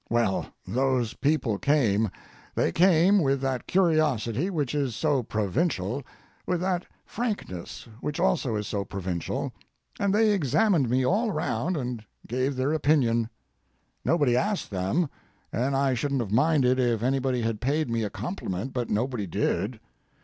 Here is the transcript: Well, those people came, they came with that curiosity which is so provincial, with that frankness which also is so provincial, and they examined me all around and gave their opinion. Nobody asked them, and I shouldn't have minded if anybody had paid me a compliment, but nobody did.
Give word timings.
Well, 0.09 0.47
those 0.65 1.13
people 1.13 1.59
came, 1.59 2.09
they 2.55 2.71
came 2.71 3.19
with 3.21 3.39
that 3.41 3.67
curiosity 3.67 4.49
which 4.49 4.73
is 4.73 4.95
so 4.95 5.21
provincial, 5.21 6.01
with 6.47 6.59
that 6.61 6.87
frankness 7.05 7.87
which 7.99 8.19
also 8.19 8.55
is 8.55 8.65
so 8.67 8.83
provincial, 8.83 9.53
and 9.99 10.11
they 10.11 10.31
examined 10.31 10.89
me 10.89 11.05
all 11.05 11.29
around 11.29 11.77
and 11.77 12.03
gave 12.25 12.55
their 12.55 12.73
opinion. 12.73 13.29
Nobody 14.03 14.35
asked 14.35 14.71
them, 14.71 15.07
and 15.53 15.75
I 15.75 15.93
shouldn't 15.93 16.21
have 16.21 16.31
minded 16.31 16.79
if 16.79 17.03
anybody 17.03 17.43
had 17.43 17.61
paid 17.61 17.87
me 17.87 18.01
a 18.03 18.09
compliment, 18.09 18.73
but 18.73 18.89
nobody 18.89 19.27
did. 19.27 19.79